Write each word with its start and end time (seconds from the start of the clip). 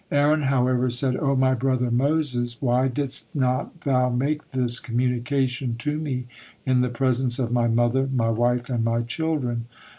Aaron, 0.11 0.41
however, 0.41 0.89
said: 0.89 1.15
"O 1.17 1.35
my 1.35 1.53
brother 1.53 1.91
Moses, 1.91 2.59
why 2.59 2.87
didst 2.87 3.35
not 3.35 3.81
thou 3.81 4.09
make 4.09 4.47
this 4.47 4.79
communication 4.79 5.75
to 5.77 5.99
me 5.99 6.25
in 6.65 6.81
the 6.81 6.89
presence 6.89 7.37
of 7.37 7.51
my 7.51 7.67
mother, 7.67 8.09
my 8.11 8.31
wife, 8.31 8.67
and 8.71 8.83
my 8.83 9.03
children?" 9.03 9.65